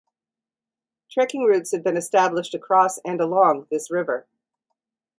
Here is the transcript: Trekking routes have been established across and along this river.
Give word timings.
Trekking 1.11 1.43
routes 1.45 1.73
have 1.73 1.83
been 1.83 1.95
established 1.95 2.55
across 2.55 2.97
and 3.05 3.21
along 3.21 3.67
this 3.69 3.91
river. 3.91 4.25